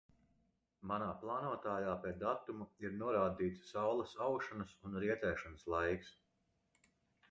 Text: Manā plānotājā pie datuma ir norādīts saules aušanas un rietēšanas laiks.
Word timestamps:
Manā 0.91 1.09
plānotājā 1.23 1.91
pie 2.07 2.15
datuma 2.25 2.69
ir 2.87 2.97
norādīts 3.03 3.71
saules 3.77 4.19
aušanas 4.33 4.77
un 4.83 5.01
rietēšanas 5.07 5.73
laiks. 5.77 6.15